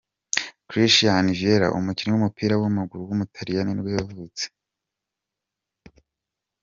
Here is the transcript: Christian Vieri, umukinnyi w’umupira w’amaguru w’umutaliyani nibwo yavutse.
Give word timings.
Christian 0.69 1.25
Vieri, 1.37 1.67
umukinnyi 1.79 2.11
w’umupira 2.13 2.53
w’amaguru 2.61 3.01
w’umutaliyani 3.09 3.71
nibwo 3.73 3.91
yavutse. 3.97 4.45